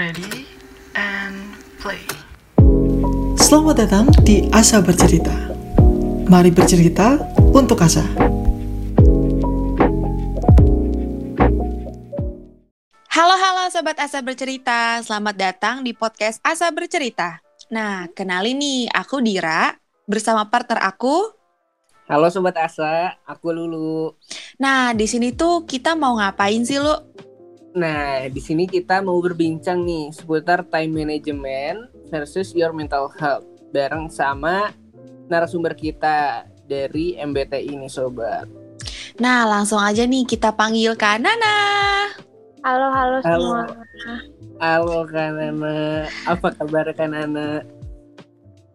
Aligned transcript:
ready 0.00 0.48
and 0.96 1.52
play. 1.76 2.00
Selamat 3.36 3.84
datang 3.84 4.08
di 4.24 4.48
Asa 4.48 4.80
Bercerita. 4.80 5.52
Mari 6.24 6.48
bercerita 6.48 7.20
untuk 7.52 7.84
Asa. 7.84 8.00
Halo 13.12 13.34
halo 13.36 13.68
sobat 13.68 14.00
Asa 14.00 14.24
Bercerita, 14.24 15.04
selamat 15.04 15.36
datang 15.36 15.84
di 15.84 15.92
podcast 15.92 16.40
Asa 16.40 16.72
Bercerita. 16.72 17.44
Nah, 17.68 18.08
kenalin 18.16 18.56
nih, 18.56 18.88
aku 18.88 19.20
Dira 19.20 19.76
bersama 20.08 20.48
partner 20.48 20.80
aku. 20.80 21.28
Halo 22.08 22.32
sobat 22.32 22.56
Asa, 22.56 23.20
aku 23.28 23.52
Lulu. 23.52 24.16
Nah, 24.56 24.96
di 24.96 25.04
sini 25.04 25.36
tuh 25.36 25.68
kita 25.68 25.92
mau 25.92 26.16
ngapain 26.16 26.64
sih, 26.64 26.80
Lu? 26.80 27.28
Nah, 27.70 28.26
di 28.26 28.42
sini 28.42 28.66
kita 28.66 28.98
mau 28.98 29.14
berbincang 29.22 29.86
nih 29.86 30.10
seputar 30.10 30.66
time 30.66 30.90
management 30.90 31.86
versus 32.10 32.50
your 32.50 32.74
mental 32.74 33.06
health 33.14 33.46
bareng 33.70 34.10
sama 34.10 34.74
narasumber 35.30 35.78
kita 35.78 36.50
dari 36.66 37.14
MBTI 37.14 37.70
ini 37.70 37.86
sobat. 37.86 38.50
Nah, 39.22 39.46
langsung 39.46 39.78
aja 39.78 40.02
nih 40.02 40.26
kita 40.26 40.50
panggil 40.50 40.98
Kak 40.98 41.22
Nana. 41.22 41.58
Halo, 42.66 42.90
halo 42.90 43.16
Halo. 43.22 43.38
semua. 43.38 43.62
Halo 44.60 45.08
Kanana, 45.08 46.04
apa 46.28 46.52
kabar 46.52 46.92
Kanana? 46.92 47.64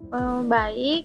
Eh, 0.10 0.40
baik. 0.50 1.04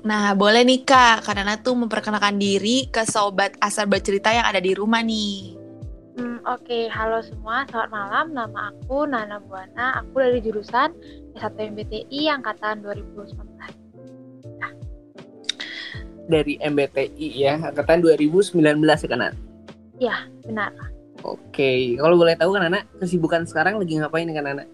Nah, 0.00 0.32
boleh 0.32 0.64
nih 0.64 0.86
Kak, 0.86 1.28
Kak 1.28 1.34
Nana 1.36 1.60
tuh 1.60 1.76
memperkenalkan 1.76 2.40
diri 2.40 2.88
ke 2.88 3.04
sobat 3.04 3.58
Asa 3.60 3.84
Bercerita 3.84 4.32
yang 4.32 4.48
ada 4.48 4.62
di 4.62 4.72
rumah 4.72 5.04
nih. 5.04 5.59
Oke, 6.50 6.90
halo 6.90 7.22
semua. 7.22 7.62
Selamat 7.70 7.90
malam. 7.94 8.26
Nama 8.34 8.74
aku 8.74 9.06
Nana 9.06 9.38
Buana. 9.38 10.02
Aku 10.02 10.18
dari 10.18 10.42
jurusan 10.42 10.90
S1 11.38 11.54
MBTI 11.78 12.26
angkatan 12.26 12.82
2019. 12.82 13.38
Dari 16.26 16.58
MBTI 16.58 17.28
ya, 17.38 17.54
angkatan 17.54 18.02
2019 18.02 18.66
ya 18.82 19.06
Kanana? 19.06 19.36
Ya, 20.02 20.26
benar. 20.42 20.74
Oke, 21.22 21.94
kalau 21.94 22.18
boleh 22.18 22.34
tahu 22.34 22.58
Kanana, 22.58 22.82
kesibukan 22.98 23.46
sekarang 23.46 23.78
lagi 23.78 24.02
ngapain 24.02 24.26
nih 24.26 24.34
Kanana? 24.34 24.66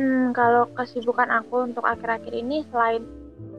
Hmm, 0.00 0.32
kalau 0.32 0.64
kesibukan 0.72 1.28
aku 1.28 1.68
untuk 1.68 1.84
akhir-akhir 1.84 2.32
ini 2.32 2.64
selain 2.72 3.04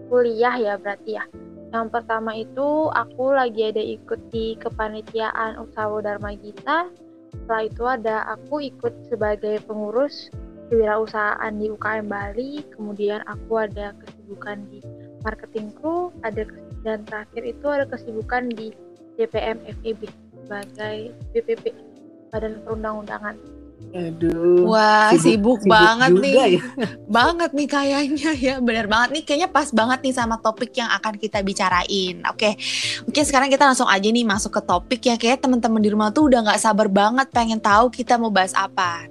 kuliah 0.10 0.58
ya 0.58 0.73
berarti 0.82 1.22
ya. 1.22 1.26
Yang 1.70 1.88
pertama 1.94 2.34
itu 2.34 2.89
aku 2.89 3.30
lagi 3.30 3.70
ada 3.70 3.81
ikut 3.81 4.34
di 4.34 4.58
kepanitiaan 4.58 5.62
Usaha 5.62 6.02
Dharma 6.02 6.34
Gita. 6.34 6.89
Setelah 7.30 7.61
itu 7.61 7.84
ada 7.86 8.16
aku 8.34 8.58
ikut 8.73 8.94
sebagai 9.06 9.61
pengurus 9.70 10.34
kewirausahaan 10.73 11.53
di 11.53 11.70
UKM 11.70 12.09
Bali. 12.09 12.66
Kemudian 12.73 13.22
aku 13.30 13.61
ada 13.70 13.94
kesibukan 14.02 14.66
di 14.73 14.81
marketing 15.22 15.70
crew, 15.78 16.09
ada 16.26 16.48
dan 16.81 17.03
terakhir 17.06 17.44
itu 17.44 17.66
ada 17.70 17.86
kesibukan 17.86 18.50
di 18.50 18.73
DPM 19.20 19.61
FEB 19.67 20.08
sebagai 20.42 21.11
BPP 21.36 21.76
Badan 22.31 22.64
Perundang-undangan. 22.66 23.59
Aduh. 23.90 24.70
Wah, 24.70 25.10
sibuk, 25.18 25.66
banget 25.66 26.14
juga 26.14 26.44
nih. 26.46 26.62
ya. 26.62 26.64
banget 27.18 27.50
nih 27.58 27.68
kayaknya 27.68 28.30
ya 28.38 28.56
benar 28.62 28.86
banget 28.86 29.10
nih 29.18 29.24
kayaknya 29.26 29.50
pas 29.50 29.66
banget 29.74 30.00
nih 30.06 30.14
sama 30.14 30.38
topik 30.38 30.70
yang 30.78 30.94
akan 30.94 31.18
kita 31.18 31.42
bicarain 31.42 32.22
oke 32.30 32.54
mungkin 33.10 33.24
sekarang 33.26 33.50
kita 33.50 33.66
langsung 33.66 33.90
aja 33.90 34.06
nih 34.06 34.22
masuk 34.22 34.54
ke 34.54 34.62
topik 34.62 35.02
ya 35.10 35.18
kayak 35.18 35.42
teman-teman 35.42 35.82
di 35.82 35.90
rumah 35.90 36.14
tuh 36.14 36.30
udah 36.30 36.46
nggak 36.46 36.62
sabar 36.62 36.86
banget 36.86 37.34
pengen 37.34 37.58
tahu 37.58 37.90
kita 37.90 38.22
mau 38.22 38.30
bahas 38.30 38.54
apa 38.54 39.10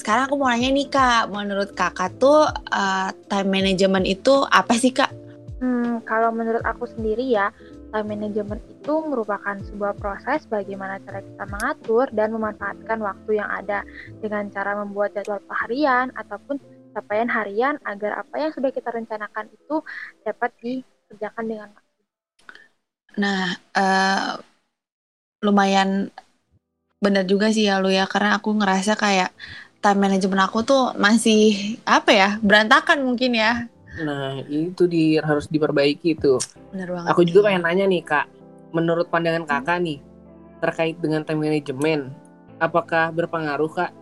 sekarang 0.00 0.32
aku 0.32 0.34
mau 0.40 0.48
nanya 0.48 0.72
nih 0.72 0.88
kak 0.88 1.28
menurut 1.28 1.76
kakak 1.76 2.16
tuh 2.16 2.48
uh, 2.72 3.12
time 3.28 3.52
management 3.52 4.08
itu 4.08 4.32
apa 4.48 4.72
sih 4.80 4.96
kak 4.96 5.12
Hmm, 5.56 6.04
kalau 6.04 6.36
menurut 6.36 6.60
aku 6.68 6.84
sendiri 6.84 7.32
ya, 7.32 7.48
time 7.92 8.08
management 8.08 8.62
itu 8.70 8.94
merupakan 9.06 9.56
sebuah 9.70 9.94
proses 9.98 10.46
bagaimana 10.46 10.98
cara 11.04 11.22
kita 11.22 11.44
mengatur 11.46 12.06
dan 12.12 12.28
memanfaatkan 12.34 12.98
waktu 13.02 13.30
yang 13.38 13.50
ada 13.50 13.86
dengan 14.22 14.50
cara 14.50 14.78
membuat 14.82 15.14
jadwal 15.14 15.40
harian 15.64 16.10
ataupun 16.14 16.58
capaian 16.96 17.28
harian 17.28 17.76
agar 17.84 18.24
apa 18.24 18.34
yang 18.40 18.50
sudah 18.56 18.72
kita 18.72 18.88
rencanakan 18.88 19.52
itu 19.52 19.84
dapat 20.24 20.50
dikerjakan 20.64 21.44
dengan 21.44 21.68
nah 23.16 23.56
uh, 23.72 24.36
lumayan 25.44 26.12
bener 27.00 27.22
juga 27.28 27.52
sih 27.52 27.68
ya 27.68 27.78
lu 27.78 27.92
ya. 27.92 28.08
Karena 28.08 28.40
aku 28.40 28.50
ngerasa 28.56 28.96
kayak 28.96 29.30
time 29.84 30.00
management 30.00 30.42
aku 30.48 30.64
tuh 30.64 30.96
masih 30.96 31.76
apa 31.84 32.10
ya 32.12 32.28
berantakan 32.40 33.04
mungkin 33.04 33.36
ya. 33.36 33.68
Nah, 33.96 34.44
itu 34.44 34.84
di 34.84 35.16
harus 35.16 35.48
diperbaiki 35.48 36.20
tuh. 36.20 36.36
Bener 36.76 36.88
banget 36.92 37.08
Aku 37.16 37.24
juga 37.24 37.48
pengen 37.48 37.64
nanya 37.64 37.84
nih 37.88 38.04
kak, 38.04 38.28
menurut 38.76 39.08
pandangan 39.08 39.48
kakak 39.48 39.80
nih 39.80 39.98
terkait 40.60 40.96
dengan 41.00 41.24
time 41.24 41.40
management, 41.40 42.12
apakah 42.60 43.08
berpengaruh 43.16 43.72
kak 43.72 43.92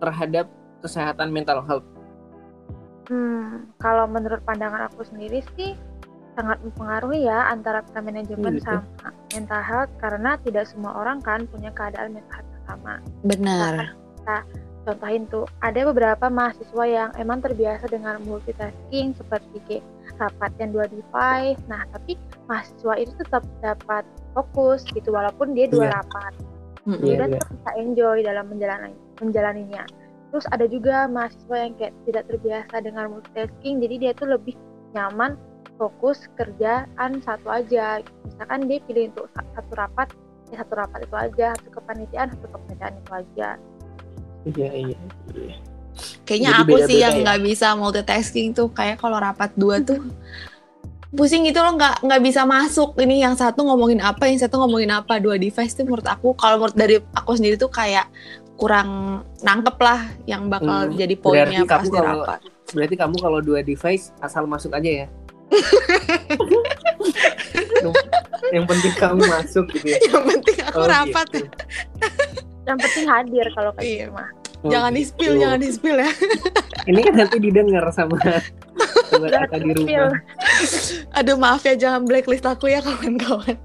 terhadap 0.00 0.48
kesehatan 0.80 1.28
mental 1.28 1.60
health? 1.68 1.84
Hmm, 3.12 3.68
kalau 3.78 4.08
menurut 4.08 4.40
pandangan 4.42 4.88
aku 4.88 5.04
sendiri 5.04 5.44
sih 5.54 5.76
sangat 6.36 6.60
mempengaruhi 6.60 7.24
ya 7.24 7.48
antara 7.48 7.80
time 7.92 8.12
management 8.12 8.60
gitu. 8.60 8.68
sama 8.68 9.08
mental 9.32 9.62
health 9.64 9.92
karena 10.00 10.36
tidak 10.44 10.64
semua 10.68 10.92
orang 11.00 11.20
kan 11.24 11.48
punya 11.48 11.72
keadaan 11.72 12.12
mental 12.12 12.40
health 12.40 12.50
yang 12.52 12.64
sama. 12.66 12.94
Benar. 13.24 13.74
Contohin 14.86 15.26
tuh, 15.26 15.50
ada 15.58 15.82
beberapa 15.90 16.30
mahasiswa 16.30 16.84
yang 16.86 17.10
emang 17.18 17.42
terbiasa 17.42 17.90
dengan 17.90 18.22
multitasking 18.22 19.18
seperti 19.18 19.58
rapat 20.16 20.50
yang 20.58 20.70
dua 20.72 20.86
device. 20.86 21.60
Nah, 21.66 21.84
tapi 21.92 22.16
mahasiswa 22.46 22.94
itu 22.96 23.12
tetap 23.16 23.42
dapat 23.60 24.04
fokus 24.32 24.84
gitu 24.90 25.12
walaupun 25.12 25.52
dia 25.52 25.66
dua 25.68 25.88
Iya. 25.88 25.94
rapat. 26.00 26.32
Iya, 26.86 26.98
Dia 26.98 27.12
iya. 27.12 27.24
tetap 27.38 27.48
bisa 27.50 27.70
enjoy 27.76 28.16
dalam 28.22 28.44
menjalani 28.46 28.94
menjalaninya. 29.18 29.84
Terus 30.30 30.46
ada 30.52 30.66
juga 30.66 31.06
mahasiswa 31.06 31.56
yang 31.56 31.72
kayak 31.74 31.94
tidak 32.04 32.24
terbiasa 32.28 32.74
dengan 32.78 33.04
multitasking, 33.10 33.80
jadi 33.80 33.94
dia 33.96 34.12
tuh 34.12 34.28
lebih 34.30 34.54
nyaman 34.92 35.34
fokus 35.76 36.24
kerjaan 36.36 37.20
satu 37.22 37.48
aja. 37.48 38.00
Misalkan 38.24 38.68
dia 38.68 38.78
pilih 38.84 39.12
untuk 39.12 39.26
sa- 39.32 39.48
satu 39.54 39.72
rapat, 39.76 40.08
ya 40.48 40.60
satu 40.60 40.72
rapat 40.76 40.98
itu 41.04 41.16
aja, 41.16 41.48
satu 41.56 41.70
kepanitiaan, 41.74 42.28
satu 42.36 42.46
kepanitiaan 42.52 42.94
itu 42.96 43.10
aja. 43.12 43.48
Iya 44.46 44.68
iya. 44.72 44.98
iya. 45.34 45.56
Kayaknya 46.26 46.50
Jadi 46.50 46.58
aku 46.58 46.66
sih 46.66 46.74
beda-beda 46.76 46.98
yang 47.00 47.14
ya? 47.14 47.22
nggak 47.22 47.40
bisa 47.40 47.66
multitasking 47.72 48.48
tuh 48.50 48.68
kayak 48.68 48.98
kalau 48.98 49.16
rapat 49.16 49.54
dua 49.54 49.78
tuh 49.80 50.02
pusing 51.08 51.42
gitu 51.42 51.58
loh 51.58 51.72
nggak 51.72 52.02
nggak 52.02 52.18
bisa 52.20 52.42
masuk 52.44 52.98
ini 52.98 53.22
yang 53.22 53.32
satu 53.32 53.62
ngomongin 53.62 54.02
apa 54.02 54.26
yang 54.26 54.36
satu 54.36 54.58
ngomongin 54.58 54.90
apa 54.90 55.16
dua 55.16 55.36
device 55.36 55.72
tuh 55.72 55.82
menurut 55.82 56.04
aku 56.04 56.34
kalau 56.34 56.60
menurut 56.60 56.74
dari 56.74 56.98
aku 57.14 57.30
sendiri 57.32 57.54
tuh 57.54 57.70
kayak 57.70 58.10
kurang 58.54 58.88
nangkep 59.38 59.76
lah 59.78 60.00
yang 60.24 60.48
bakal 60.48 60.84
Hmm, 60.84 60.92
jadi 60.92 61.14
poinnya 61.14 61.62
berarti 61.62 61.64
pas 61.64 61.72
kamu 61.72 61.86
di 61.86 61.94
kalau- 61.94 62.20
rapat. 62.20 62.40
Berarti 62.66 62.94
kamu 62.96 63.16
kalau 63.16 63.38
dua 63.38 63.60
device 63.62 64.10
asal 64.18 64.44
masuk 64.44 64.74
aja 64.74 64.90
ya? 65.04 65.06
yang, 68.52 68.64
penting 68.66 68.94
kamu 68.96 69.22
masuk 69.22 69.64
gitu 69.70 69.86
ya. 69.88 69.98
yang 70.04 70.24
penting 70.26 70.56
aku 70.60 70.76
Oh, 70.76 70.86
rapat. 70.86 71.26
gitu. 71.30 71.48
Yang 72.64 72.78
penting 72.82 73.04
hadir 73.06 73.46
kalau 73.52 73.70
kayak 73.72 73.86
Iya. 73.86 73.98
gitu 74.02 74.12
mah. 74.12 74.28
Oh, 74.66 74.72
jangan 74.74 74.90
di 74.90 75.02
gitu. 75.06 75.10
spill, 75.14 75.34
jangan 75.38 75.58
di 75.62 75.68
spill 75.70 75.98
ya. 76.02 76.10
Ini 76.90 77.00
kan 77.02 77.14
nanti 77.18 77.36
didengar 77.38 77.84
sama 77.94 78.18
sama 79.10 79.26
kakak 79.30 79.58
di 79.62 79.70
rumah. 79.74 80.14
Aduh 81.18 81.36
maaf 81.38 81.62
ya 81.66 81.74
jangan 81.78 82.06
blacklist 82.06 82.46
aku 82.46 82.70
ya 82.70 82.82
kawan-kawan. 82.82 83.56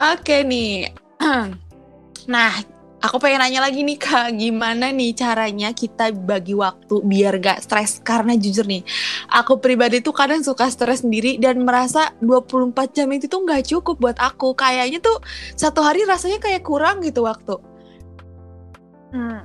Oke 0.00 0.36
nih. 0.44 0.88
Nah, 2.30 2.52
aku 3.00 3.16
pengen 3.16 3.42
nanya 3.42 3.64
lagi 3.64 3.80
nih 3.82 3.98
Kak, 3.98 4.36
gimana 4.38 4.92
nih 4.92 5.16
caranya 5.16 5.72
kita 5.72 6.12
bagi 6.14 6.52
waktu 6.52 7.00
biar 7.02 7.40
gak 7.40 7.64
stres? 7.64 7.98
Karena 8.04 8.36
jujur 8.36 8.68
nih, 8.68 8.84
aku 9.32 9.58
pribadi 9.58 10.04
tuh 10.04 10.14
kadang 10.14 10.44
suka 10.44 10.68
stres 10.68 11.02
sendiri 11.02 11.40
dan 11.40 11.64
merasa 11.64 12.12
24 12.22 12.70
jam 12.94 13.08
itu 13.10 13.26
tuh 13.26 13.42
nggak 13.42 13.66
cukup 13.66 13.96
buat 13.98 14.18
aku. 14.20 14.52
Kayaknya 14.54 15.00
tuh 15.02 15.18
satu 15.56 15.80
hari 15.82 16.04
rasanya 16.06 16.38
kayak 16.38 16.62
kurang 16.62 17.00
gitu 17.02 17.24
waktu. 17.24 17.58
Hmm. 19.10 19.42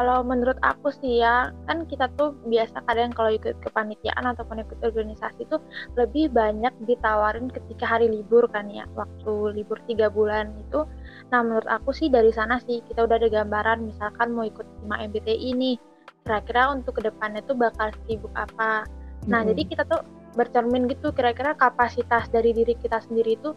Kalau 0.00 0.24
menurut 0.24 0.56
aku 0.64 0.88
sih 0.96 1.20
ya, 1.20 1.52
kan 1.68 1.84
kita 1.84 2.08
tuh 2.16 2.32
biasa 2.48 2.80
kadang 2.88 3.12
kalau 3.12 3.36
ikut 3.36 3.52
kepanitiaan 3.60 4.32
ataupun 4.32 4.64
ikut 4.64 4.80
organisasi 4.80 5.44
tuh 5.52 5.60
lebih 5.92 6.32
banyak 6.32 6.72
ditawarin 6.88 7.52
ketika 7.52 7.84
hari 7.84 8.08
libur 8.08 8.48
kan 8.48 8.72
ya, 8.72 8.88
waktu 8.96 9.60
libur 9.60 9.76
tiga 9.84 10.08
bulan 10.08 10.56
itu. 10.56 10.88
Nah 11.28 11.44
menurut 11.44 11.68
aku 11.68 11.92
sih 11.92 12.08
dari 12.08 12.32
sana 12.32 12.56
sih 12.64 12.80
kita 12.88 13.04
udah 13.04 13.20
ada 13.20 13.28
gambaran 13.28 13.84
misalkan 13.92 14.32
mau 14.32 14.48
ikut 14.48 14.64
5 14.88 14.88
MBTI 14.88 15.52
ini, 15.52 15.76
kira-kira 16.24 16.72
untuk 16.72 16.96
ke 16.96 17.04
depannya 17.04 17.44
tuh 17.44 17.60
bakal 17.60 17.92
sibuk 18.08 18.32
apa. 18.32 18.88
Nah 19.28 19.44
Mm-mm. 19.44 19.52
jadi 19.52 19.62
kita 19.68 19.82
tuh 19.84 20.00
bercermin 20.32 20.86
gitu 20.88 21.10
kira-kira 21.10 21.52
kapasitas 21.58 22.30
dari 22.30 22.54
diri 22.54 22.78
kita 22.78 23.02
sendiri 23.04 23.36
itu 23.36 23.52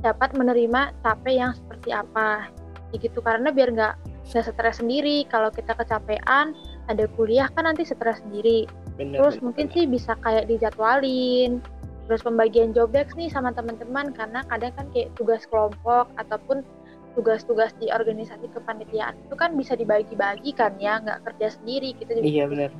dapat 0.00 0.32
menerima 0.34 0.96
capek 1.04 1.34
yang 1.36 1.52
seperti 1.52 1.92
apa 1.92 2.48
gitu. 2.98 3.18
Karena 3.24 3.50
biar 3.50 3.72
nggak 3.72 3.94
nggak 4.30 4.44
stres 4.50 4.80
sendiri. 4.80 5.24
Kalau 5.28 5.48
kita 5.52 5.76
kecapean 5.76 6.56
ada 6.88 7.04
kuliah 7.16 7.48
kan 7.52 7.68
nanti 7.68 7.84
stres 7.86 8.20
sendiri. 8.24 8.68
Bener, 8.98 9.20
terus 9.20 9.38
bener. 9.38 9.44
mungkin 9.50 9.66
sih 9.72 9.84
bisa 9.88 10.14
kayak 10.22 10.48
dijadwalin. 10.50 11.62
Terus 12.04 12.20
pembagian 12.20 12.76
job 12.76 12.92
desk 12.92 13.16
nih 13.16 13.32
sama 13.32 13.50
teman-teman. 13.56 14.12
Karena 14.12 14.44
kadang 14.48 14.72
kan 14.76 14.86
kayak 14.92 15.12
tugas 15.16 15.44
kelompok 15.48 16.08
ataupun 16.20 16.60
tugas-tugas 17.14 17.70
di 17.78 17.94
organisasi 17.94 18.50
kepanitiaan 18.50 19.14
itu 19.22 19.34
kan 19.38 19.54
bisa 19.54 19.78
dibagi-bagi 19.78 20.50
kan 20.52 20.76
ya. 20.76 21.00
Nggak 21.00 21.30
kerja 21.30 21.56
sendiri. 21.60 21.96
Kita 21.96 22.18
juga 22.18 22.26
Iya 22.26 22.44
benar. 22.50 22.72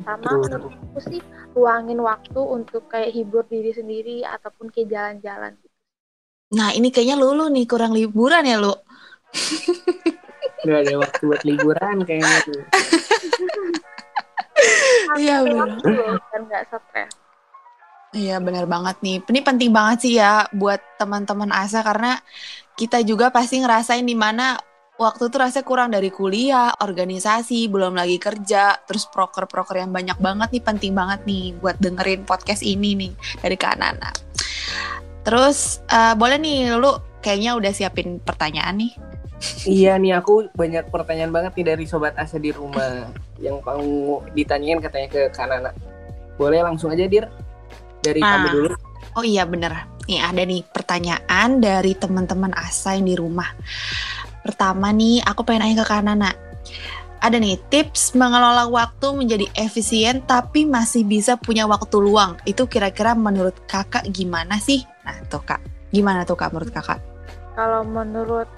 sama 0.00 0.32
menurut 0.32 0.72
aku 0.72 1.00
sih 1.12 1.20
luangin 1.52 2.00
waktu 2.00 2.40
untuk 2.40 2.88
kayak 2.88 3.12
hibur 3.12 3.44
diri 3.52 3.68
sendiri 3.68 4.24
ataupun 4.24 4.72
kayak 4.72 4.88
jalan-jalan 4.88 5.60
Nah 6.50 6.74
ini 6.74 6.90
kayaknya 6.90 7.16
Lulu 7.18 7.46
nih 7.46 7.64
kurang 7.66 7.94
liburan 7.94 8.42
ya 8.42 8.58
lu. 8.58 8.74
Gak 10.66 10.78
ada 10.86 10.94
waktu 10.98 11.20
buat 11.24 11.42
liburan 11.46 11.96
kayaknya 12.02 12.38
tuh. 12.44 12.62
Iya, 15.16 15.40
bener. 15.40 15.68
benar 15.80 16.20
dan 16.28 16.40
nggak 16.44 16.62
stres 16.68 17.10
Iya 18.10 18.42
benar 18.42 18.66
banget 18.66 18.98
nih. 19.06 19.22
Ini 19.22 19.40
penting 19.46 19.70
banget 19.70 19.98
sih 20.02 20.18
ya 20.18 20.50
buat 20.50 20.82
teman-teman 20.98 21.54
asa 21.54 21.80
karena 21.86 22.18
kita 22.74 23.06
juga 23.06 23.30
pasti 23.30 23.62
ngerasain 23.62 24.02
di 24.02 24.18
mana 24.18 24.58
waktu 24.98 25.30
tuh 25.30 25.38
rasanya 25.38 25.64
kurang 25.64 25.88
dari 25.94 26.10
kuliah, 26.10 26.74
organisasi, 26.82 27.70
belum 27.70 27.94
lagi 27.94 28.18
kerja, 28.18 28.82
terus 28.82 29.06
proker-proker 29.08 29.78
yang 29.78 29.94
banyak 29.94 30.18
banget 30.18 30.48
nih 30.50 30.64
penting 30.66 30.92
banget 30.92 31.22
nih 31.22 31.54
buat 31.62 31.78
dengerin 31.78 32.26
podcast 32.26 32.66
ini 32.66 32.98
nih 32.98 33.12
dari 33.40 33.56
Kak 33.56 33.78
Nana. 33.78 34.10
Terus 35.20 35.84
eh, 35.86 36.14
boleh 36.14 36.36
nih 36.36 36.74
lu 36.76 36.90
kayaknya 37.20 37.56
udah 37.56 37.72
siapin 37.72 38.18
pertanyaan 38.18 38.80
nih. 38.80 38.92
Iya 39.64 39.96
nih 39.96 40.20
aku 40.20 40.52
banyak 40.52 40.92
pertanyaan 40.92 41.32
banget 41.32 41.56
nih 41.56 41.66
dari 41.72 41.84
sobat 41.88 42.12
Asa 42.16 42.36
di 42.36 42.52
rumah 42.52 43.08
yang 43.44 43.60
mau 43.64 44.20
ditanyain 44.32 44.80
katanya 44.80 45.08
ke 45.08 45.20
Kanana. 45.32 45.72
Boleh 46.36 46.60
langsung 46.60 46.92
aja 46.92 47.04
dir 47.04 47.28
dari 48.00 48.20
Ah. 48.20 48.40
kamu 48.40 48.48
dulu. 48.52 48.68
Oh 49.16 49.24
iya 49.24 49.44
bener. 49.44 49.74
Nih 50.06 50.20
ada 50.20 50.42
nih 50.42 50.64
pertanyaan 50.64 51.60
dari 51.60 51.94
teman-teman 51.94 52.52
Asa 52.52 52.96
yang 52.96 53.06
di 53.06 53.16
rumah. 53.16 53.48
Pertama 54.40 54.88
nih 54.90 55.20
aku 55.20 55.44
pengen 55.44 55.68
nanya 55.68 55.84
ke 55.84 55.86
Kak 55.86 56.02
Nana. 56.02 56.30
Ada 57.20 57.36
nih 57.36 57.60
tips 57.68 58.16
mengelola 58.16 58.68
waktu 58.72 59.12
menjadi 59.12 59.46
efisien 59.56 60.24
tapi 60.24 60.64
masih 60.64 61.04
bisa 61.04 61.36
punya 61.36 61.68
waktu 61.68 62.00
luang. 62.00 62.40
Itu 62.48 62.64
kira-kira 62.64 63.12
menurut 63.12 63.54
kakak 63.68 64.08
gimana 64.08 64.56
sih? 64.56 64.82
Nah 65.04 65.20
tuh 65.28 65.44
kak, 65.44 65.60
gimana 65.92 66.24
tuh 66.24 66.36
kak 66.36 66.52
menurut 66.52 66.72
kakak? 66.72 67.00
kalau 67.60 67.82
menurut 67.84 68.48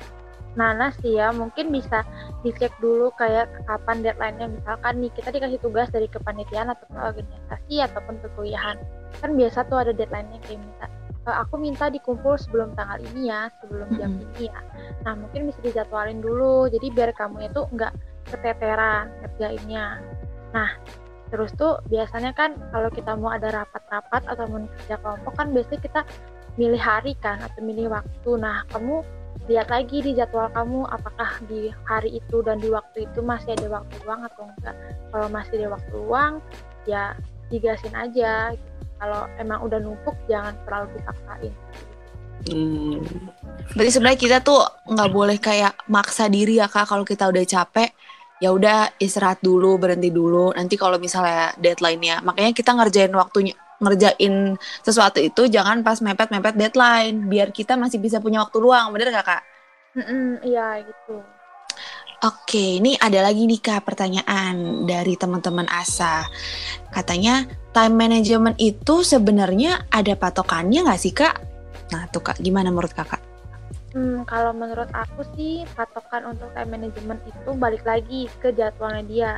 Nana 0.52 0.92
sih 1.00 1.16
ya 1.16 1.32
mungkin 1.32 1.72
bisa 1.72 2.04
dicek 2.44 2.76
dulu 2.76 3.08
kayak 3.16 3.48
kapan 3.64 4.04
deadline-nya 4.04 4.52
misalkan 4.52 5.00
nih 5.00 5.08
kita 5.16 5.32
dikasih 5.32 5.58
tugas 5.64 5.88
dari 5.88 6.06
kepanitiaan 6.12 6.68
atau 6.76 6.86
organisasi 6.92 7.80
ataupun 7.80 8.20
perkuliahan 8.20 8.76
kan 9.24 9.30
biasa 9.32 9.64
tuh 9.72 9.80
ada 9.80 9.96
deadline-nya 9.96 10.38
kayak 10.44 10.60
minta 10.60 10.86
"Eh, 11.24 11.36
aku 11.40 11.56
minta 11.56 11.88
dikumpul 11.88 12.36
sebelum 12.36 12.76
tanggal 12.76 13.00
ini 13.00 13.32
ya 13.32 13.48
sebelum 13.64 13.96
jam 13.96 14.12
ini 14.12 14.52
ya 14.52 14.60
nah 15.08 15.16
mungkin 15.16 15.48
bisa 15.48 15.58
dijadwalin 15.64 16.20
dulu 16.20 16.68
jadi 16.68 16.86
biar 16.92 17.10
kamu 17.16 17.48
itu 17.48 17.64
nggak 17.72 17.92
keteteran 18.32 19.12
ngerjainnya. 19.22 20.00
Nah 20.56 20.70
terus 21.32 21.52
tuh 21.56 21.80
biasanya 21.88 22.36
kan 22.36 22.52
kalau 22.72 22.92
kita 22.92 23.16
mau 23.16 23.32
ada 23.32 23.48
rapat-rapat 23.64 24.22
atau 24.28 24.44
mau 24.52 24.68
kerja 24.80 25.00
kelompok 25.00 25.32
kan 25.32 25.48
biasanya 25.52 25.80
kita 25.80 26.00
milih 26.60 26.80
hari 26.80 27.12
kan 27.20 27.40
atau 27.40 27.60
milih 27.64 27.88
waktu. 27.88 28.30
Nah 28.36 28.64
kamu 28.72 29.00
lihat 29.50 29.72
lagi 29.72 30.04
di 30.04 30.12
jadwal 30.14 30.52
kamu 30.52 30.86
apakah 30.92 31.40
di 31.48 31.72
hari 31.88 32.20
itu 32.20 32.44
dan 32.44 32.60
di 32.60 32.68
waktu 32.68 33.08
itu 33.08 33.24
masih 33.24 33.56
ada 33.58 33.80
waktu 33.80 33.94
luang 34.04 34.22
atau 34.28 34.42
enggak. 34.46 34.76
Kalau 35.08 35.28
masih 35.32 35.54
ada 35.64 35.68
waktu 35.76 35.92
luang 35.96 36.32
ya 36.84 37.16
digasin 37.48 37.96
aja. 37.96 38.52
Kalau 39.02 39.26
emang 39.34 39.66
udah 39.66 39.82
numpuk 39.82 40.14
jangan 40.30 40.54
terlalu 40.62 40.94
dipaksain. 40.94 41.54
Hmm, 42.42 43.02
Berarti 43.74 43.90
sebenarnya 43.94 44.18
kita 44.18 44.38
tuh 44.42 44.62
nggak 44.90 45.10
boleh 45.14 45.38
kayak 45.38 45.78
maksa 45.86 46.26
diri 46.26 46.58
ya 46.58 46.66
kak 46.66 46.90
kalau 46.90 47.06
kita 47.06 47.30
udah 47.30 47.44
capek 47.46 47.94
ya 48.42 48.50
udah 48.50 48.98
istirahat 48.98 49.38
dulu 49.38 49.78
berhenti 49.78 50.10
dulu 50.10 50.50
nanti 50.50 50.74
kalau 50.74 50.98
misalnya 50.98 51.54
deadline-nya 51.62 52.26
makanya 52.26 52.50
kita 52.50 52.74
ngerjain 52.74 53.14
waktunya 53.14 53.54
ngerjain 53.78 54.58
sesuatu 54.82 55.22
itu 55.22 55.46
jangan 55.46 55.86
pas 55.86 56.02
mepet-mepet 56.02 56.58
deadline 56.58 57.30
biar 57.30 57.54
kita 57.54 57.78
masih 57.78 58.02
bisa 58.02 58.18
punya 58.18 58.42
waktu 58.42 58.58
luang 58.58 58.90
bener 58.90 59.14
gak 59.14 59.26
kak? 59.26 59.42
Mm-mm, 59.94 60.42
iya 60.42 60.82
gitu 60.82 61.22
Oke, 62.22 62.78
ini 62.78 62.94
ada 63.02 63.18
lagi 63.18 63.50
nih 63.50 63.58
kak 63.58 63.82
pertanyaan 63.82 64.86
dari 64.86 65.18
teman-teman 65.18 65.66
Asa. 65.66 66.22
Katanya 66.94 67.42
time 67.74 67.98
management 67.98 68.62
itu 68.62 69.02
sebenarnya 69.02 69.90
ada 69.90 70.14
patokannya 70.14 70.86
nggak 70.86 71.02
sih 71.02 71.10
kak? 71.10 71.34
Nah 71.90 72.06
tuh 72.14 72.22
kak, 72.22 72.38
gimana 72.38 72.70
menurut 72.70 72.94
kakak? 72.94 73.31
Hmm, 73.92 74.24
kalau 74.24 74.56
menurut 74.56 74.88
aku 74.96 75.20
sih 75.36 75.68
patokan 75.76 76.32
untuk 76.32 76.48
time 76.56 76.80
management 76.80 77.20
itu 77.28 77.50
balik 77.52 77.84
lagi 77.84 78.24
ke 78.40 78.48
jadwalnya 78.56 79.04
dia. 79.04 79.32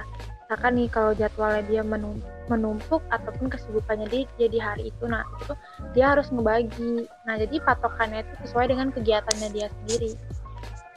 Misalkan 0.47 0.79
nih 0.79 0.89
kalau 0.95 1.11
jadwalnya 1.11 1.63
dia 1.67 1.83
menum- 1.83 2.23
menumpuk 2.47 3.03
ataupun 3.11 3.51
kesibukannya 3.51 4.07
dia, 4.07 4.31
dia 4.39 4.49
di 4.53 4.61
hari 4.63 4.95
itu, 4.95 5.11
nah 5.11 5.27
itu 5.43 5.59
dia 5.91 6.15
harus 6.15 6.31
ngebagi. 6.31 7.11
Nah 7.27 7.35
jadi 7.35 7.57
patokannya 7.67 8.23
itu 8.23 8.35
sesuai 8.47 8.71
dengan 8.71 8.95
kegiatannya 8.95 9.49
dia 9.51 9.67
sendiri. 9.83 10.15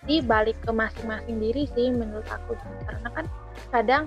Jadi 0.05 0.15
balik 0.21 0.57
ke 0.61 0.71
masing-masing 0.71 1.41
diri 1.41 1.65
sih 1.73 1.89
menurut 1.89 2.29
aku 2.29 2.53
karena 2.85 3.09
kan 3.11 3.25
kadang 3.73 4.03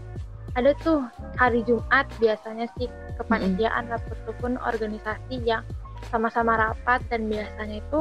ada 0.54 0.72
tuh 0.82 1.02
hari 1.34 1.66
Jumat 1.66 2.06
biasanya 2.22 2.70
sih 2.78 2.86
kepanitiaan 3.18 3.90
ataupun 3.90 4.58
organisasi 4.62 5.42
yang 5.42 5.66
sama-sama 6.08 6.56
rapat 6.56 7.04
dan 7.12 7.28
biasanya 7.28 7.82
itu 7.84 8.00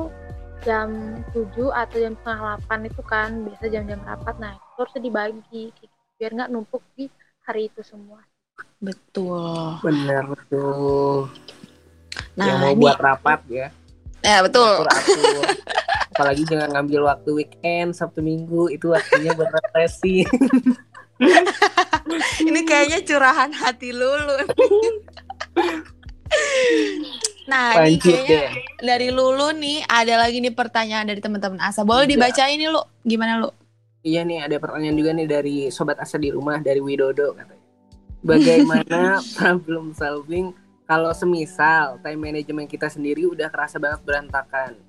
jam 0.65 0.89
7 1.31 1.71
atau 1.71 1.97
jam 1.97 2.13
setengah 2.19 2.59
8 2.67 2.89
itu 2.89 3.01
kan 3.05 3.29
biasa 3.47 3.65
jam-jam 3.71 3.99
rapat 4.03 4.35
nah 4.37 4.53
itu 4.55 4.77
harusnya 4.79 5.01
dibagi 5.01 5.63
gitu, 5.75 5.95
biar 6.19 6.31
nggak 6.35 6.51
numpuk 6.51 6.83
di 6.93 7.07
hari 7.47 7.71
itu 7.71 7.81
semua 7.81 8.21
Betul. 8.79 9.75
bener 9.83 10.23
betul. 10.23 11.27
Nah 12.39 12.47
yang 12.47 12.59
mau 12.63 12.71
ini, 12.71 12.83
buat 12.87 12.99
rapat 12.99 13.39
ya. 13.51 13.67
ya 14.23 14.39
betul. 14.43 14.83
Atur 14.83 14.87
atur. 14.87 15.43
Apalagi 16.15 16.43
jangan 16.47 16.69
ngambil 16.75 17.01
waktu 17.11 17.29
weekend 17.43 17.95
Sabtu 17.95 18.23
Minggu 18.23 18.71
itu 18.71 18.91
waktunya 18.91 19.35
buat 19.35 19.51
refreshing. 19.51 20.27
Ini 22.39 22.63
kayaknya 22.63 23.03
curahan 23.03 23.51
hati 23.51 23.91
Lulu. 23.91 24.39
nah, 27.51 27.75
ini 27.75 27.99
Lanjut 27.99 28.15
kayaknya 28.15 28.39
deh. 28.39 28.49
Dari 28.79 29.09
Lulu 29.09 29.51
nih 29.55 29.83
ada 29.85 30.15
lagi 30.17 30.39
nih 30.39 30.51
pertanyaan 30.51 31.05
dari 31.05 31.19
teman-teman 31.19 31.59
Asa. 31.59 31.83
Boleh 31.83 32.05
Iya. 32.05 32.11
dibacain 32.15 32.57
nih 32.57 32.69
lu? 32.69 32.81
Gimana 33.03 33.39
lu? 33.39 33.49
Iya 33.99 34.23
nih 34.23 34.47
ada 34.47 34.55
pertanyaan 34.57 34.95
juga 34.95 35.11
nih 35.11 35.27
dari 35.27 35.57
sobat 35.67 35.99
asa 35.99 36.15
di 36.15 36.31
rumah 36.31 36.57
dari 36.57 36.79
Widodo 36.79 37.35
katanya. 37.35 37.67
Bagaimana 38.19 39.19
problem 39.37 39.91
solving 39.91 40.55
kalau 40.83 41.11
semisal 41.11 41.99
time 41.99 42.19
management 42.19 42.67
kita 42.67 42.87
sendiri 42.87 43.27
udah 43.27 43.51
kerasa 43.51 43.75
banget 43.75 43.99
berantakan. 44.07 44.79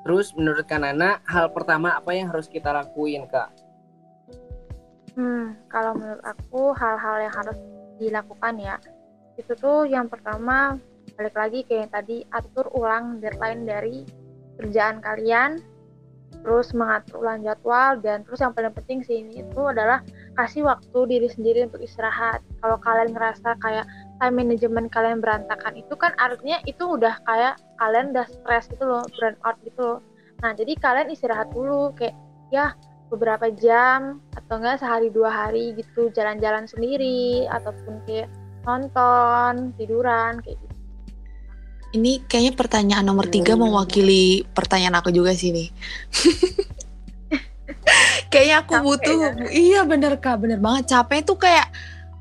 Terus 0.00 0.32
menurut 0.32 0.64
Kanana 0.64 1.20
hal 1.28 1.52
pertama 1.52 1.92
apa 1.92 2.16
yang 2.16 2.32
harus 2.32 2.48
kita 2.48 2.72
lakuin 2.72 3.28
kak? 3.28 3.52
Hmm, 5.12 5.52
kalau 5.68 5.92
menurut 5.92 6.24
aku 6.24 6.72
hal-hal 6.72 7.16
yang 7.20 7.34
harus 7.34 7.56
dilakukan 8.00 8.54
ya 8.56 8.76
itu 9.36 9.52
tuh 9.52 9.84
yang 9.84 10.08
pertama 10.08 10.80
balik 11.16 11.36
lagi 11.36 11.60
kayak 11.66 11.80
yang 11.88 11.92
tadi 11.92 12.16
atur 12.30 12.66
ulang 12.74 13.18
deadline 13.18 13.64
dari 13.64 14.04
kerjaan 14.60 15.00
kalian 15.00 15.62
terus 16.40 16.72
mengatur 16.72 17.20
ulang 17.20 17.42
jadwal 17.42 17.98
dan 18.00 18.22
terus 18.24 18.40
yang 18.40 18.54
paling 18.54 18.72
penting 18.72 19.02
sih 19.04 19.20
ini 19.20 19.44
itu 19.44 19.60
adalah 19.66 20.00
kasih 20.38 20.64
waktu 20.64 20.98
diri 21.10 21.28
sendiri 21.28 21.66
untuk 21.68 21.82
istirahat. 21.84 22.40
Kalau 22.62 22.78
kalian 22.80 23.12
ngerasa 23.12 23.58
kayak 23.60 23.84
time 24.22 24.36
management 24.38 24.88
kalian 24.94 25.18
berantakan 25.20 25.74
itu 25.76 25.92
kan 25.98 26.14
artinya 26.16 26.62
itu 26.64 26.96
udah 26.96 27.18
kayak 27.26 27.60
kalian 27.82 28.14
udah 28.14 28.26
stres 28.30 28.70
gitu 28.70 28.84
loh 28.86 29.04
burn 29.18 29.36
out 29.44 29.56
gitu 29.66 29.80
loh. 29.82 30.00
Nah 30.40 30.56
jadi 30.56 30.72
kalian 30.78 31.08
istirahat 31.12 31.52
dulu 31.52 31.92
kayak 31.98 32.16
ya 32.54 32.72
beberapa 33.10 33.50
jam 33.50 34.22
atau 34.38 34.62
enggak 34.62 34.80
sehari 34.80 35.10
dua 35.10 35.28
hari 35.28 35.74
gitu 35.74 36.14
jalan-jalan 36.14 36.64
sendiri 36.70 37.44
ataupun 37.50 38.00
kayak 38.06 38.30
nonton 38.64 39.74
tiduran 39.74 40.38
kayak 40.40 40.56
gitu 40.56 40.69
Ini 41.90 42.22
kayaknya 42.30 42.54
pertanyaan 42.54 43.02
nomor 43.02 43.26
tiga 43.26 43.58
Hmm. 43.58 43.66
mewakili 43.66 44.46
pertanyaan 44.54 45.02
aku 45.02 45.10
juga 45.10 45.34
sih 45.34 45.50
nih. 45.50 45.68
kayaknya 48.30 48.62
aku 48.62 48.74
Capek 48.78 48.86
butuh, 48.86 49.18
ya? 49.18 49.30
iya 49.50 49.80
bener 49.82 50.14
kak, 50.22 50.38
bener 50.38 50.62
banget. 50.62 50.90
Capek 50.90 51.26
tuh 51.26 51.38
kayak 51.38 51.66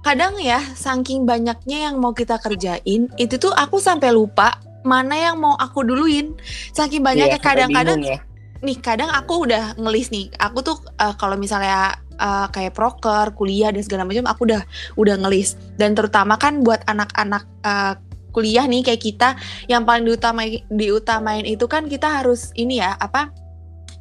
kadang 0.01 0.41
ya, 0.41 0.57
saking 0.73 1.29
banyaknya 1.29 1.89
yang 1.89 2.01
mau 2.01 2.17
kita 2.17 2.41
kerjain, 2.41 3.09
itu 3.15 3.35
tuh 3.38 3.53
aku 3.53 3.77
sampai 3.77 4.09
lupa 4.09 4.57
mana 4.81 5.13
yang 5.13 5.38
mau 5.38 5.53
aku 5.53 5.85
duluin. 5.85 6.33
Saking 6.73 7.03
banyaknya 7.03 7.38
Iya, 7.38 7.45
kadang-kadang 7.45 7.99
ya. 8.01 8.19
nih 8.59 8.77
kadang 8.81 9.11
aku 9.13 9.45
udah 9.45 9.77
ngelis 9.77 10.09
nih. 10.09 10.33
Aku 10.39 10.65
tuh 10.65 10.81
uh, 10.97 11.13
kalau 11.15 11.38
misalnya 11.38 11.93
uh, 12.17 12.47
kayak 12.49 12.73
proker, 12.73 13.38
kuliah 13.38 13.69
dan 13.69 13.85
segala 13.85 14.07
macam 14.07 14.25
aku 14.25 14.49
udah 14.49 14.61
udah 14.97 15.15
ngelis. 15.21 15.59
Dan 15.77 15.93
terutama 15.93 16.39
kan 16.41 16.63
buat 16.63 16.81
anak-anak 16.88 17.43
uh, 17.63 17.93
kuliah 18.29 18.65
nih 18.65 18.86
kayak 18.86 19.01
kita 19.01 19.29
yang 19.65 19.83
paling 19.83 20.05
diutamain 20.05 20.62
diutamain 20.69 21.45
itu 21.45 21.65
kan 21.65 21.89
kita 21.89 22.21
harus 22.21 22.53
ini 22.53 22.81
ya 22.81 22.93
apa 22.98 23.33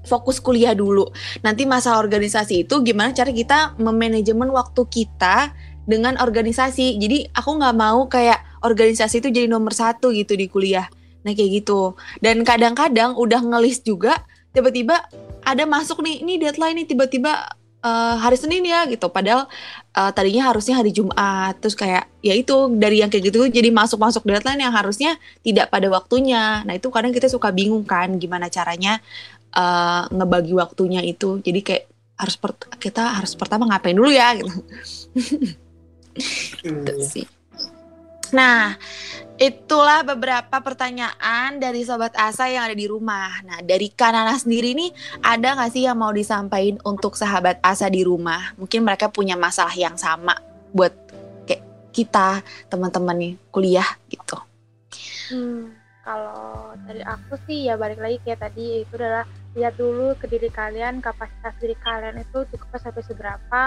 fokus 0.09 0.41
kuliah 0.41 0.73
dulu. 0.73 1.13
Nanti 1.45 1.69
masalah 1.69 2.01
organisasi 2.01 2.65
itu 2.65 2.81
gimana 2.81 3.13
cara 3.13 3.29
kita 3.29 3.77
memanajemen 3.77 4.49
waktu 4.49 4.89
kita 4.89 5.53
dengan 5.85 6.17
organisasi. 6.17 6.97
Jadi 6.97 7.29
aku 7.37 7.61
nggak 7.61 7.77
mau 7.77 8.09
kayak 8.09 8.41
organisasi 8.65 9.21
itu 9.21 9.29
jadi 9.29 9.47
nomor 9.49 9.77
satu 9.77 10.09
gitu 10.17 10.33
di 10.33 10.49
kuliah. 10.49 10.89
Nah 11.25 11.37
kayak 11.37 11.65
gitu. 11.65 11.93
Dan 12.25 12.41
kadang-kadang 12.45 13.17
udah 13.21 13.45
ngelis 13.45 13.85
juga, 13.85 14.25
tiba-tiba 14.57 15.05
ada 15.45 15.65
masuk 15.69 16.01
nih, 16.05 16.25
ini 16.25 16.41
deadline 16.41 16.85
nih 16.85 16.87
tiba-tiba 16.89 17.58
uh, 17.83 18.17
hari 18.19 18.37
Senin 18.39 18.65
ya 18.65 18.87
gitu. 18.87 19.07
Padahal 19.11 19.47
uh, 19.95 20.11
tadinya 20.15 20.51
harusnya 20.51 20.79
hari 20.79 20.91
Jumat. 20.95 21.59
Terus 21.63 21.75
kayak 21.79 22.09
ya 22.23 22.35
itu 22.35 22.55
dari 22.75 23.03
yang 23.03 23.11
kayak 23.11 23.31
gitu 23.31 23.47
jadi 23.49 23.71
masuk-masuk 23.71 24.27
deadline 24.27 24.63
yang 24.63 24.75
harusnya 24.75 25.17
tidak 25.43 25.71
pada 25.71 25.87
waktunya. 25.91 26.63
Nah 26.67 26.75
itu 26.75 26.89
kadang 26.91 27.15
kita 27.15 27.31
suka 27.31 27.51
bingung 27.55 27.85
kan 27.87 28.17
gimana 28.17 28.51
caranya 28.51 29.03
uh, 29.55 30.07
ngebagi 30.11 30.55
waktunya 30.57 31.03
itu. 31.05 31.39
Jadi 31.43 31.61
kayak 31.63 31.85
harus 32.19 32.35
kita 32.83 33.03
harus 33.15 33.33
pertama 33.39 33.71
ngapain 33.71 33.95
dulu 33.95 34.11
ya 34.11 34.35
gitu. 34.35 34.53
gitu 36.67 36.93
sih. 37.03 37.27
Nah, 38.35 38.77
itulah 39.39 40.03
beberapa 40.03 40.59
pertanyaan 40.59 41.63
dari 41.63 41.87
Sobat 41.87 42.13
Asa 42.19 42.51
yang 42.51 42.67
ada 42.67 42.75
di 42.75 42.91
rumah. 42.91 43.39
Nah, 43.47 43.63
dari 43.63 43.89
Kanana 43.95 44.35
sendiri 44.35 44.75
nih, 44.75 44.91
ada 45.23 45.55
nggak 45.55 45.71
sih 45.71 45.87
yang 45.87 45.97
mau 45.97 46.11
disampaikan 46.11 46.83
untuk 46.83 47.15
sahabat 47.15 47.63
Asa 47.63 47.87
di 47.87 48.03
rumah? 48.03 48.53
Mungkin 48.59 48.83
mereka 48.83 49.07
punya 49.09 49.39
masalah 49.39 49.73
yang 49.79 49.95
sama 49.95 50.35
buat 50.75 50.91
kayak 51.47 51.63
kita, 51.95 52.43
teman-teman 52.67 53.17
nih, 53.17 53.33
kuliah 53.55 53.89
gitu. 54.11 54.37
Hmm, 55.31 55.71
kalau 56.03 56.75
dari 56.85 57.07
aku 57.07 57.39
sih 57.47 57.71
ya 57.71 57.79
balik 57.79 58.03
lagi 58.03 58.19
kayak 58.27 58.43
tadi, 58.43 58.83
itu 58.83 58.93
adalah 58.99 59.25
lihat 59.55 59.79
dulu 59.79 60.19
ke 60.19 60.27
diri 60.27 60.51
kalian, 60.51 60.99
kapasitas 60.99 61.55
diri 61.63 61.79
kalian 61.79 62.21
itu 62.21 62.43
cukup 62.53 62.75
sampai 62.75 63.07
seberapa, 63.07 63.63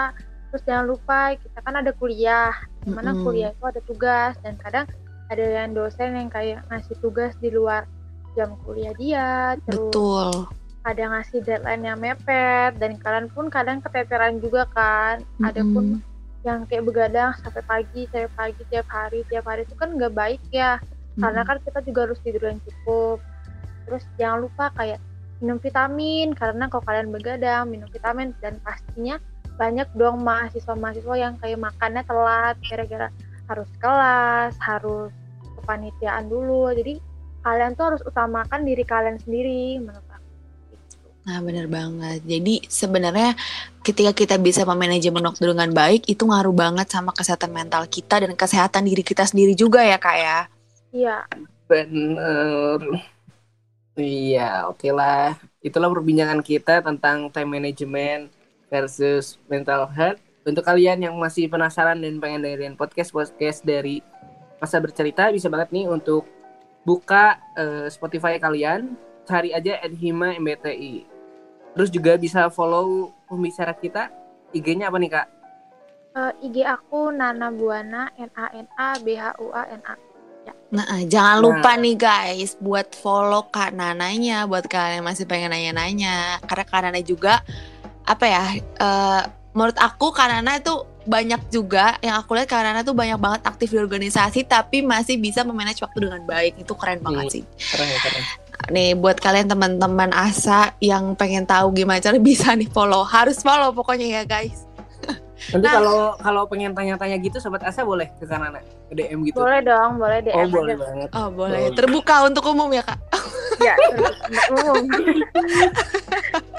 terus 0.52 0.62
jangan 0.68 0.84
lupa 0.84 1.32
kita 1.32 1.58
kan 1.64 1.80
ada 1.80 1.96
kuliah 1.96 2.52
di 2.84 2.92
mana 2.92 3.16
mm-hmm. 3.16 3.24
kuliah 3.24 3.50
itu 3.56 3.64
ada 3.64 3.80
tugas 3.88 4.36
dan 4.44 4.60
kadang 4.60 4.84
ada 5.32 5.64
yang 5.64 5.72
dosen 5.72 6.12
yang 6.12 6.28
kayak 6.28 6.60
ngasih 6.68 6.96
tugas 7.00 7.32
di 7.40 7.48
luar 7.48 7.88
jam 8.36 8.56
kuliah 8.64 8.92
dia 9.00 9.56
terus 9.64 9.88
Betul. 9.88 10.48
ada 10.84 11.02
ngasih 11.16 11.40
deadline 11.44 11.84
yang 11.84 11.98
mepet 12.00 12.76
dan 12.76 13.00
kalian 13.00 13.28
pun 13.32 13.48
kadang 13.48 13.80
keteteran 13.80 14.40
juga 14.44 14.68
kan 14.76 15.24
mm-hmm. 15.24 15.48
ada 15.48 15.62
pun 15.64 15.84
yang 16.42 16.66
kayak 16.66 16.84
begadang 16.84 17.30
sampai 17.40 17.62
pagi 17.64 18.02
sampai 18.10 18.30
pagi 18.34 18.62
tiap 18.68 18.88
hari 18.92 19.24
tiap 19.32 19.46
hari 19.48 19.64
itu 19.64 19.74
kan 19.78 19.96
nggak 19.96 20.12
baik 20.12 20.42
ya 20.52 20.76
mm-hmm. 20.76 21.20
karena 21.24 21.40
kan 21.48 21.56
kita 21.64 21.78
juga 21.84 22.00
harus 22.08 22.18
tidur 22.20 22.44
yang 22.52 22.60
cukup 22.64 23.18
terus 23.88 24.04
jangan 24.20 24.48
lupa 24.48 24.68
kayak 24.76 24.98
minum 25.42 25.58
vitamin 25.58 26.36
karena 26.36 26.70
kalau 26.70 26.84
kalian 26.86 27.08
begadang 27.10 27.72
minum 27.72 27.88
vitamin 27.90 28.30
dan 28.44 28.60
pastinya 28.62 29.18
banyak 29.60 29.86
dong 29.98 30.24
mahasiswa-mahasiswa 30.24 31.14
yang 31.18 31.34
kayak 31.38 31.60
makannya 31.60 32.02
telat 32.08 32.56
gara-gara 32.66 33.08
harus 33.50 33.70
kelas, 33.82 34.54
harus 34.62 35.12
kepanitiaan 35.62 36.26
dulu. 36.26 36.68
Jadi 36.74 36.98
kalian 37.46 37.78
tuh 37.78 37.94
harus 37.94 38.02
utamakan 38.02 38.66
diri 38.66 38.82
kalian 38.82 39.18
sendiri 39.22 39.78
menurut 39.78 40.06
aku. 40.10 40.28
Nah 41.22 41.38
bener 41.38 41.66
banget. 41.70 42.20
Jadi 42.26 42.66
sebenarnya 42.66 43.38
ketika 43.86 44.10
kita 44.10 44.36
bisa 44.42 44.66
memanajemen 44.66 45.22
waktu 45.22 45.54
dengan 45.54 45.70
baik 45.70 46.10
itu 46.10 46.26
ngaruh 46.26 46.54
banget 46.54 46.90
sama 46.90 47.14
kesehatan 47.14 47.54
mental 47.54 47.86
kita 47.86 48.26
dan 48.26 48.34
kesehatan 48.34 48.82
diri 48.86 49.06
kita 49.06 49.22
sendiri 49.22 49.54
juga 49.54 49.86
ya 49.86 49.98
kak 50.02 50.16
ya. 50.18 50.38
Iya. 50.90 51.16
Bener. 51.70 52.78
Iya 53.94 54.66
oke 54.66 54.82
okay 54.82 54.92
lah. 54.92 55.38
Itulah 55.62 55.88
perbincangan 55.94 56.40
kita 56.42 56.82
tentang 56.82 57.30
time 57.30 57.50
management 57.60 58.34
versus 58.66 59.38
mental 59.46 59.86
health. 59.94 60.18
Untuk 60.42 60.66
kalian 60.66 60.98
yang 61.06 61.14
masih 61.22 61.46
penasaran 61.46 62.02
dan 62.02 62.18
pengen 62.18 62.42
dengerin 62.42 62.74
podcast-podcast 62.74 63.62
dari 63.62 64.02
masa 64.62 64.78
bercerita, 64.78 65.26
bisa 65.34 65.50
banget 65.50 65.74
nih 65.74 65.90
untuk 65.90 66.22
buka 66.86 67.34
uh, 67.58 67.90
Spotify 67.90 68.38
kalian, 68.38 68.94
cari 69.26 69.50
aja 69.50 69.82
Hima 69.90 70.38
MBTI. 70.38 71.02
Terus 71.74 71.90
juga 71.90 72.14
bisa 72.14 72.46
follow 72.46 73.10
pembicara 73.26 73.74
kita. 73.74 74.14
IG-nya 74.54 74.86
apa 74.86 75.02
nih 75.02 75.10
kak? 75.10 75.26
Uh, 76.14 76.30
eh, 76.38 76.46
IG 76.46 76.56
aku 76.62 77.10
Nana 77.10 77.50
Buana 77.50 78.12
N 78.14 78.30
A 78.38 78.46
N 78.54 78.68
A 78.78 79.00
B 79.02 79.18
H 79.18 79.34
U 79.42 79.50
A 79.50 79.66
N 79.66 79.82
A. 79.82 79.98
Ya. 80.42 80.54
Nah, 80.74 81.00
jangan 81.08 81.38
lupa 81.42 81.74
nah. 81.74 81.82
nih 81.82 81.96
guys 81.96 82.58
buat 82.58 82.94
follow 82.98 83.46
Kak 83.48 83.72
Nananya 83.78 84.44
buat 84.44 84.66
kalian 84.66 85.00
yang 85.00 85.06
masih 85.08 85.24
pengen 85.24 85.50
nanya-nanya. 85.50 86.38
Karena 86.44 86.64
Kak 86.68 86.80
Nana 86.84 87.00
juga 87.00 87.40
apa 88.04 88.26
ya 88.26 88.44
uh, 88.82 89.22
menurut 89.56 89.78
aku 89.78 90.10
Kanana 90.12 90.58
itu 90.58 90.74
banyak 91.04 91.40
juga 91.50 91.98
yang 92.00 92.18
aku 92.20 92.38
lihat 92.38 92.48
Kanana 92.50 92.80
tuh 92.86 92.94
banyak 92.94 93.18
banget 93.18 93.40
aktif 93.46 93.74
di 93.74 93.78
organisasi 93.78 94.46
tapi 94.46 94.80
masih 94.82 95.18
bisa 95.18 95.42
memanage 95.42 95.82
waktu 95.82 96.08
dengan 96.08 96.22
baik. 96.26 96.58
Itu 96.60 96.74
keren 96.74 97.02
banget 97.02 97.26
hmm, 97.28 97.34
sih. 97.34 97.42
keren 97.74 97.88
keren. 98.02 98.24
Nih 98.70 98.94
buat 98.94 99.18
kalian 99.18 99.50
teman-teman 99.50 100.14
asa 100.14 100.70
yang 100.78 101.18
pengen 101.18 101.42
tahu 101.42 101.74
gimana 101.74 101.98
cara 101.98 102.18
bisa 102.30 102.54
nih 102.54 102.70
follow 102.70 103.02
harus 103.02 103.42
follow 103.42 103.74
pokoknya 103.74 104.22
ya 104.22 104.22
guys. 104.22 104.66
Nanti 105.50 105.66
nah, 105.66 105.82
kalau 105.82 106.14
kalau 106.22 106.42
pengen 106.46 106.70
tanya-tanya 106.70 107.18
gitu 107.18 107.42
sobat 107.42 107.66
asa 107.66 107.82
boleh 107.82 108.06
ke 108.14 108.24
Kanana 108.30 108.62
ke 108.86 108.94
DM 108.94 109.26
gitu? 109.26 109.42
Boleh 109.42 109.58
dong 109.58 109.98
boleh 109.98 110.22
DM 110.22 110.38
oh 110.38 110.46
boleh 110.46 110.74
banget. 110.78 111.08
Oh 111.18 111.28
boleh. 111.34 111.74
Terbuka 111.74 112.30
untuk 112.30 112.46
umum 112.46 112.70
ya 112.70 112.86
kak? 112.86 112.98
Ya 113.62 113.78
umum 114.50 114.90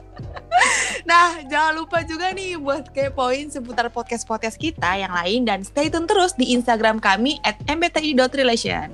Nah, 1.14 1.46
jangan 1.46 1.78
lupa 1.78 2.02
juga 2.02 2.34
nih 2.34 2.58
buat 2.58 2.90
kepoin 2.90 3.46
seputar 3.46 3.86
podcast-podcast 3.94 4.58
kita 4.58 4.98
yang 4.98 5.14
lain 5.14 5.46
dan 5.46 5.62
stay 5.62 5.86
tune 5.86 6.10
terus 6.10 6.34
di 6.34 6.58
Instagram 6.58 6.98
kami 6.98 7.38
at 7.46 7.54
mbti.relation. 7.70 8.90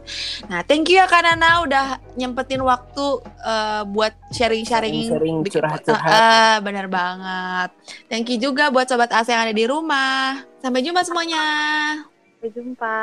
Nah, 0.52 0.60
thank 0.68 0.92
you 0.92 1.00
ya 1.00 1.08
Kak 1.08 1.24
Nana 1.24 1.64
udah 1.64 1.96
nyempetin 2.20 2.60
waktu 2.60 3.24
uh, 3.24 3.88
buat 3.88 4.12
sharing-sharing. 4.36 5.16
Sharing 5.16 5.48
curhat-curhat. 5.48 6.12
Uh, 6.12 6.20
uh, 6.20 6.56
bener 6.60 6.92
banget. 6.92 7.72
Thank 8.12 8.36
you 8.36 8.52
juga 8.52 8.68
buat 8.68 8.92
Sobat 8.92 9.16
AC 9.16 9.32
yang 9.32 9.48
ada 9.48 9.56
di 9.56 9.64
rumah. 9.64 10.44
Sampai 10.60 10.84
jumpa 10.84 11.08
semuanya. 11.08 11.48
Sampai 12.04 12.52
jumpa. 12.52 13.00